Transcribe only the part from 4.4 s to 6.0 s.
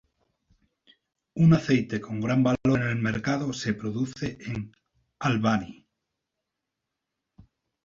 en Albany.